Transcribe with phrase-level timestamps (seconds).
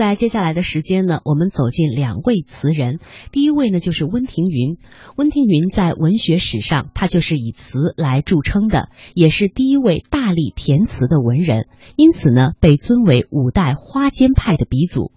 [0.00, 3.00] 在接下来的时间呢，我们走进两位词人。
[3.32, 4.78] 第一位呢，就是温庭筠。
[5.14, 11.66] 温庭筠在文学史上，他就是以词来著称的，也是第一位大力填词的文人，
[11.96, 15.12] 因此呢，被尊为五代花间派的鼻祖。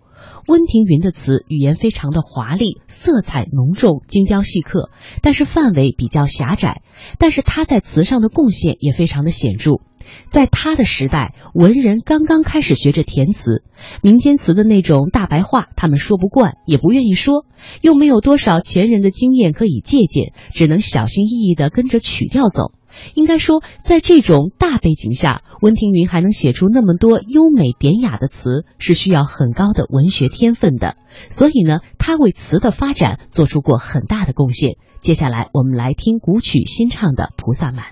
[0.47, 4.89] 温庭筠的词语言非常的华丽，色彩浓重，精雕细刻，
[5.21, 6.81] 但是范围比较狭窄。
[7.17, 9.75] 但是他在词上的贡献也非常的显著。
[10.27, 13.63] 在他的时代，文人刚刚开始学着填词，
[14.01, 17.45] 民间词的那种大白话，他们说不惯，也不愿意说，
[17.81, 22.71] 又没有多少前人的经验可以借鉴，只能小心翼翼地跟着曲调走。
[23.15, 30.95] 应该说，在这种大背景下，温庭筠还能写出那么多优美典雅的词，是需要很高的文学天分的。
[31.27, 34.77] 所以呢，他为词的发展做出过很大的贡献。
[35.01, 37.85] 接下来，我们来听古曲新唱的《菩萨蛮》。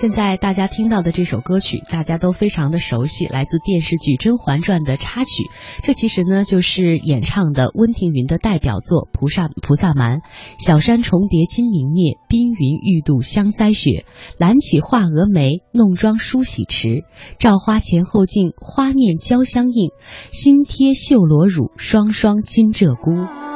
[0.00, 5.50] 现在大家听到的这首歌曲，大家都非常的熟悉，来自电视剧《甄嬛传》的插曲。
[5.82, 10.20] 这其实呢，就是演唱的温庭筠的代表作《菩萨菩萨蛮》。
[10.58, 14.06] 小山重叠金明灭，冰云欲度香腮雪。
[14.38, 17.04] 揽起画蛾眉，弄妆梳洗迟。
[17.38, 19.90] 照花前后镜，花面交相映。
[20.30, 23.49] 新贴绣罗襦，双双金鹧鸪。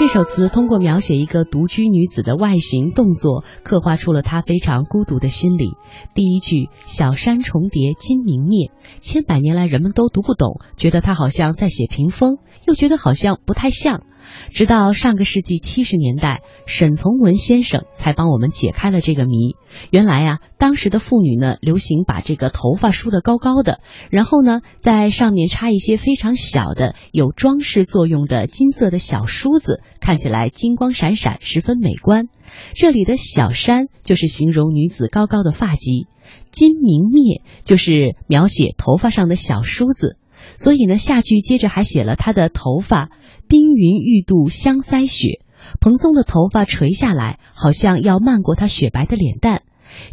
[0.00, 5.72] 这首词通过描写一个独居女子的外形动作，刻画出了她非常孤独的心理。
[6.14, 14.04] 第一句“小山重叠金明灭”，千百年来人们都读不懂，觉得她好像在写屏风，又觉得好像不太像。
[14.50, 19.56] 直到上个世纪七十年代，沈从文先生才帮我们解开了这个谜。
[19.90, 23.80] 原来呀，当时的妇女呢，流行把这个头发梳得高高的，
[24.10, 32.26] 然后呢，在上面插一些非常小的、有装饰作用的金色的小梳子，看起来金光闪闪，十分美观。
[32.74, 36.08] 这里的小山就是形容女子高高的发髻，
[36.50, 40.16] 金明灭就是描写头发上的小梳子。
[40.56, 43.10] 所以呢，下句接着还写了她的头发。
[43.48, 45.40] 冰云玉度香腮雪，
[45.80, 49.62] 蓬松的头发垂下来，好像要漫过她雪白的脸蛋。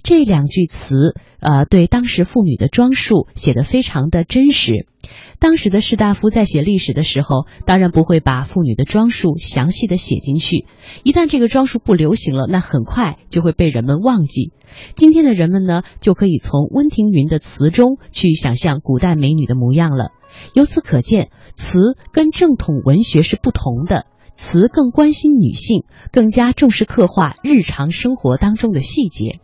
[0.02, 4.88] 这两句词，呃，对当时妇女的装束写得非常的真实。
[5.38, 10.66] 当时的士大夫在写历史的时候，当然不会把妇女的装束详细的写进去。
[11.04, 14.52] 一旦这个装束不流行了，那很快就会被人们忘记。
[14.96, 20.12] 今天的人们呢，就可以从温庭筠的词中去想象古代美女的模样了。
[20.54, 24.06] 由此可见，词跟正统文学是不同的。
[24.36, 29.40] 词更关心女性，更加重视刻画日常生活当中的细节。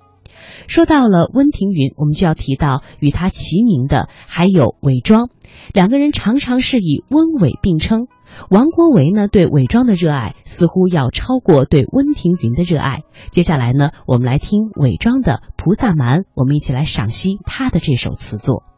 [0.67, 5.29] 说到了温庭筠，我们就要提到与他齐名的还有韦庄，
[5.73, 8.07] 两个人常常是以温韦并称。
[8.51, 12.99] 王国维呢，对韦庄的热爱似乎要超过对温庭筠的热爱。
[13.31, 18.72] 接下来呢，我们来听韦庄的《菩萨蛮》，我们一起来赏析他的这首词作。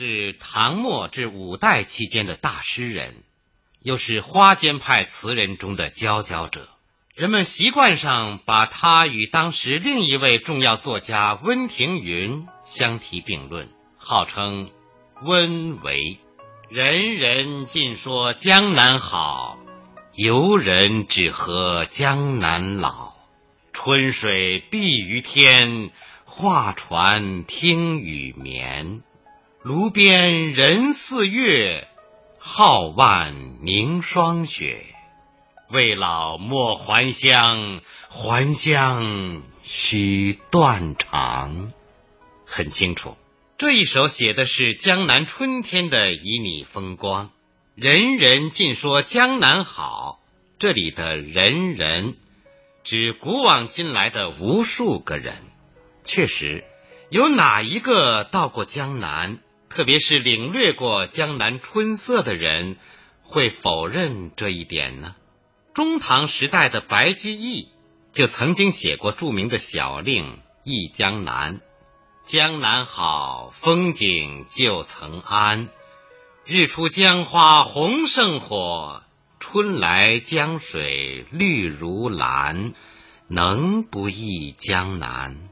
[0.00, 3.24] 是唐末至五代期间的大诗人，
[3.82, 6.68] 又是花间派词人中的佼佼者。
[7.16, 14.70] 人们习惯上把他与当时另一位重要作家温庭筠相提并论，号称
[15.24, 16.20] 温为。
[16.70, 19.58] 人人尽说江南好，
[20.14, 23.14] 游人只合江南老。
[23.72, 25.90] 春水碧于天，
[26.24, 29.02] 画船听雨眠。
[29.68, 31.88] 炉边人似月，
[32.40, 34.80] 皓腕凝霜雪。
[35.68, 41.70] 未老莫还乡，还乡须断肠。
[42.46, 43.18] 很清楚，
[43.58, 47.30] 这一首写的是江南春天的旖旎风光。
[47.74, 50.18] 人人尽说江南好，
[50.58, 52.16] 这里的人人
[52.84, 55.34] 指古往今来的无数个人。
[56.04, 56.64] 确实，
[57.10, 62.76] 有哪一个到过江南，特别是领略过江南春色的人，
[63.22, 65.14] 会否认这一点呢？
[65.74, 67.68] 中唐时代的白居易
[68.12, 70.24] 就曾经写过著名的小令
[70.64, 71.58] 《忆江南》
[72.26, 75.68] ：“江南好，风景旧曾谙。
[76.44, 79.02] 日出江花红胜火，
[79.38, 82.72] 春来江水绿如蓝。
[83.28, 85.50] 能不忆江南？”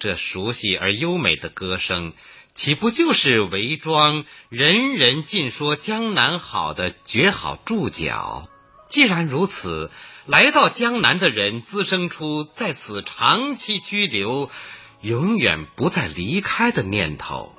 [0.00, 2.12] 这熟悉而优美的歌声，
[2.54, 8.48] 岂不就是韦庄“人人尽说江南好”的绝好注脚？
[8.88, 9.90] 既然如此，
[10.24, 14.50] 来到江南的人滋生出在此长期居留、
[15.00, 17.52] 永远不再离开的念头，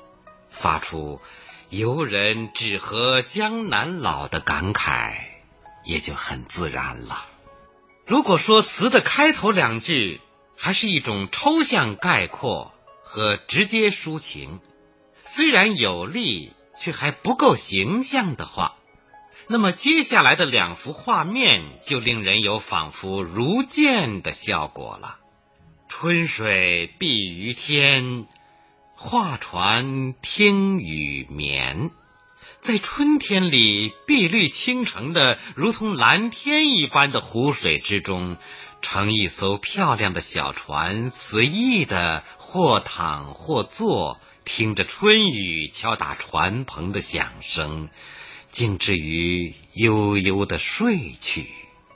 [0.49, 1.19] 发出
[1.69, 5.17] “游人只合江南老”的感慨，
[5.83, 7.25] 也就很自然了。
[8.07, 10.21] 如果说词的开头两句
[10.55, 12.71] 还是一种抽象概括
[13.03, 14.61] 和直接抒情，
[15.27, 18.75] 虽然有力，却还不够形象的话。
[19.47, 25.17] 那么接下来的两幅画面就令人有仿佛如见的效果了。
[25.89, 28.27] 春水碧于天，
[28.95, 31.89] 画船听雨眠。
[32.61, 38.37] 在春天里，碧绿倾城的如同蓝天一般的湖水之中，
[38.81, 47.89] 乘一艘漂亮的小船，随意的或躺或坐，听着春雨敲打船篷的响声。
[48.51, 51.45] 竟至于悠悠的睡去，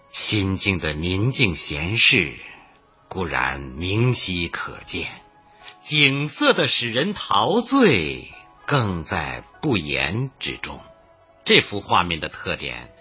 [0.09, 2.35] 心境的宁静闲适
[3.07, 5.07] 固然明晰可见，
[5.79, 8.27] 景色的使人陶醉
[8.65, 10.81] 更在不言之中。
[11.45, 12.91] 这幅画面的特点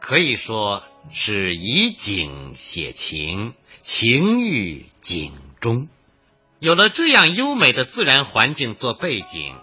[0.00, 0.82] 可以说
[1.12, 3.52] 是以景写情，
[3.82, 5.86] 情寓景中。
[6.58, 9.54] 有了这样优美的自然环境做背景。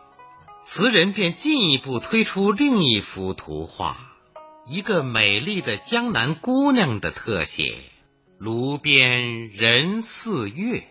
[0.65, 3.97] 词人便进一步推出另一幅图画，
[4.65, 7.75] 一个美丽的江南姑娘的特写。
[8.37, 10.85] 炉边人似月，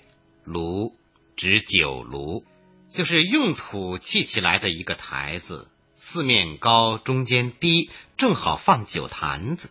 [0.45, 0.95] 炉
[1.37, 2.45] 指酒炉，
[2.89, 9.71] 就是用土砌起来的一个台子，四面高，中间低，正好放酒坛子。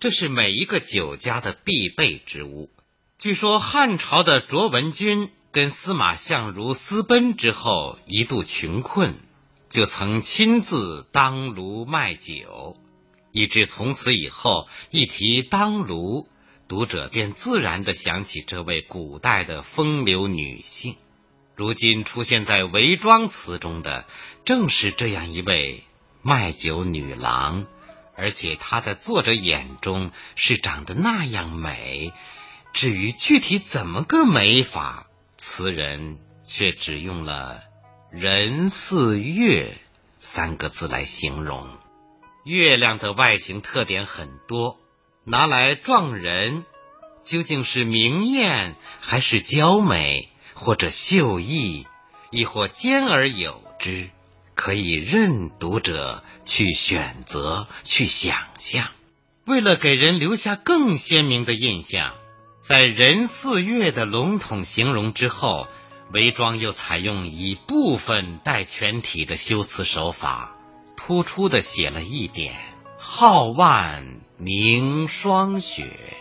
[0.00, 2.70] 这是每一个酒家的必备之物。
[3.18, 9.18] 据说汉朝的卓文君跟司马相如私奔之后，一度穷困。
[9.68, 12.76] 就曾亲自当炉卖酒，
[13.32, 16.28] 以致从此以后一提当炉，
[16.68, 20.94] 读者便自然的想起这位古代的风流女性。
[21.56, 24.06] 如今出现在韦庄词中的，
[24.44, 25.82] 正是这样一位
[26.22, 27.66] 卖酒女郎，
[28.14, 32.12] 而且她在作者眼中是长得那样美。
[32.72, 35.07] 至于具体怎么个美法，
[35.50, 37.62] 词人却只用了。
[38.12, 39.72] 人似月
[40.18, 41.66] 三个字来形容，
[42.44, 44.78] 月亮的外形特点很多，
[45.24, 46.66] 拿来状人，
[47.24, 51.86] 究竟是明艳还是娇美，或者秀逸，
[52.30, 54.10] 亦或兼而有之，
[54.54, 58.86] 可以任读者去选择去想象。
[59.46, 62.14] 为了给人留下更鲜明的印象，
[62.68, 65.68] 在人似月的笼统形容之后。
[66.10, 70.56] 韦庄又采用以部分代全体的修辞手法，
[70.96, 72.54] 突出的写了一点
[72.98, 76.14] “皓腕凝霜雪”。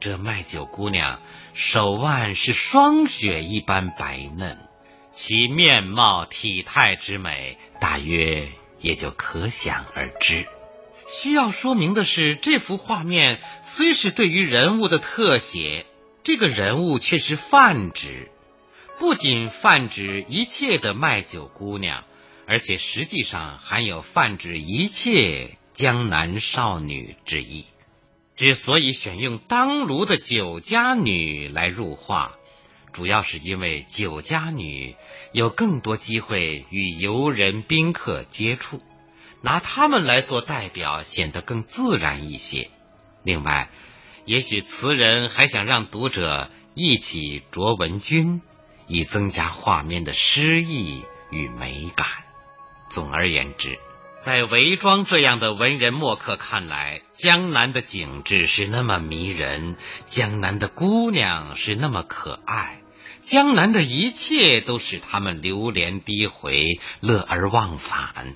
[0.00, 1.20] 这卖酒姑娘
[1.54, 4.58] 手腕是霜雪一般白嫩，
[5.12, 8.48] 其面貌体态之美，大约
[8.80, 10.48] 也就可想而知。
[11.12, 15.84] 需要说明的是，这幅画面虽是对于人物的特写，
[16.22, 18.30] 这个人物却是泛指。
[18.98, 22.04] 不仅泛指一切的卖酒姑娘，
[22.46, 27.64] 而且实际上含有泛指一切江南少女之意。
[28.36, 32.36] 之所以选用当炉的酒家女来入画，
[32.92, 34.96] 主要是因为酒家女
[35.32, 38.80] 有更多机会与游人宾客接触，
[39.42, 42.70] 拿他们来做代表显得更自然一些。
[43.22, 43.70] 另外，
[44.24, 48.42] 也许词人还想让读者一起卓文君。
[48.92, 52.08] 以增加画面的诗意与美感。
[52.88, 53.78] 总而言之，
[54.18, 62.82] 在韦庄这样的文人墨客看来，江南的景致是那么迷人，江南的姑娘是那么可爱，
[63.20, 68.34] 江南的一切都使他们流连低回，乐而忘返。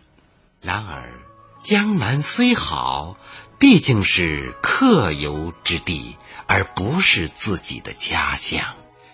[0.65, 1.21] 然而，
[1.63, 3.19] 江南虽好，
[3.59, 6.17] 毕竟是客游之地，
[6.47, 8.65] 而不是自己的家乡。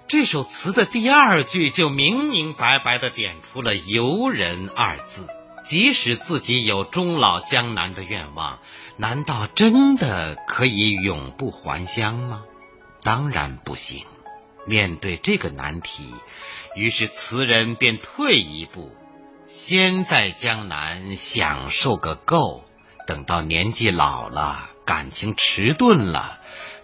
[0.06, 5.26] 这首词的第二句就明明白白的点出了“游人”二字。
[5.64, 8.60] 即使自己有终老江南的愿望，
[8.96, 12.44] 难道真的可以永不还乡吗？
[13.02, 14.06] 当然不行。
[14.66, 16.14] 面对这个难题，
[16.76, 18.94] 于是词人便退一步，
[19.50, 22.64] 先在江南享受个够，
[23.06, 26.38] 等到年纪老了，感情迟钝了，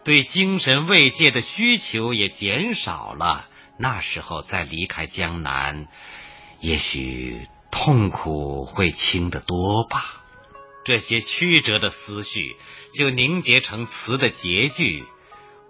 [0.04, 3.46] 对精神慰藉的需求也减少了，
[3.78, 5.86] 那时候再离开江南，
[6.60, 7.46] 也许。
[7.68, 10.22] 痛苦会轻得多吧？
[10.82, 12.56] 这些曲折的思绪
[12.94, 15.04] 就凝结成词的结句：“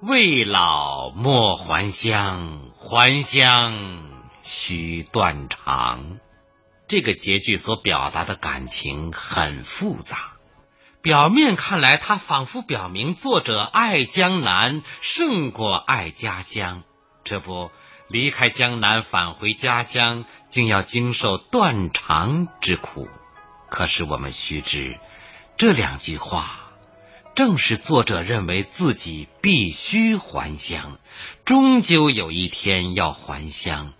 [0.02, 4.08] 未老莫还乡，还乡
[4.44, 6.20] 须断肠。”
[6.88, 10.32] 这个结句所表达的感情很复杂。
[11.02, 16.82] 表面看来，它仿佛表明作者爱江南胜过爱家乡。
[17.24, 17.70] 这不。
[18.08, 23.08] 离开江南返回家乡，竟要经受断肠之苦。
[23.68, 25.00] 可是我们须知，
[25.56, 26.70] 这两句话
[27.34, 30.98] 正是作者认为自己必须还乡，
[31.44, 33.92] 终究有一天要还乡，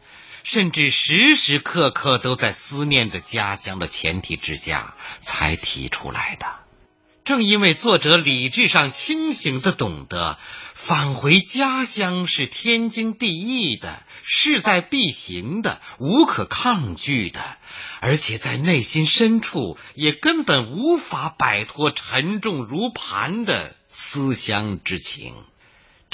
[0.47, 6.47] 甚至时时刻刻都在思念着家乡的前提之下才提出来的。
[7.25, 10.38] 正因为作者理智上清醒的懂得。
[10.73, 17.41] 返回家乡是天经地义的，势在必行的，无可抗拒的，
[17.99, 25.35] 而且在内心深处也根本无法摆脱沉重如磐的思乡之情，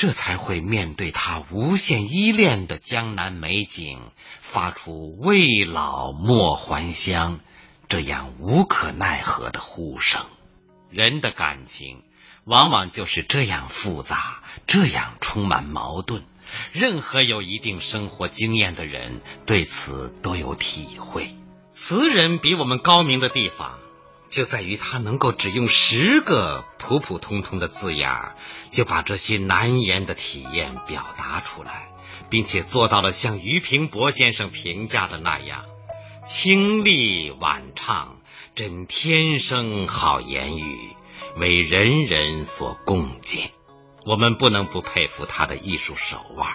[0.03, 4.01] 这才会面对他无限依恋的江南美景，
[4.41, 7.39] 发出“未老莫还乡”
[7.89, 10.27] 这样无可奈何的呼声。
[10.91, 12.03] 人的感情。
[12.45, 16.25] 往往就是这样复杂，这样充满矛盾。
[16.73, 21.37] 任何有一定生活经验的人对此都有体会。
[21.71, 23.79] 词人比我们高明的地方，
[24.33, 28.09] 就在于他能够只用十个普普通通的字眼，
[28.71, 31.91] 就把这些难言的体验表达出来，
[32.31, 35.67] 并且做到了像俞平伯先生评价的那样：
[36.25, 38.17] 清丽婉畅，
[38.55, 40.97] 真天生好言语。
[41.37, 43.51] 为人人所共见，
[44.07, 46.49] 我们不能不佩服他的艺术手腕。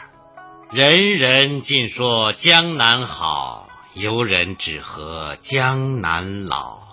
[0.72, 6.87] 人人尽说江南好，游人只合江南老。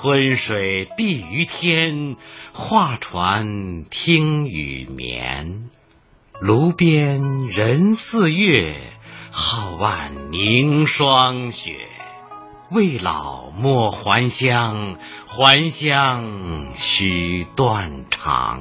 [0.00, 2.14] 春水碧于天，
[2.52, 5.70] 画船听雨眠。
[6.40, 8.76] 炉边人似月，
[9.32, 11.88] 皓腕凝霜雪。
[12.70, 18.60] 未老莫还乡，还乡须断肠。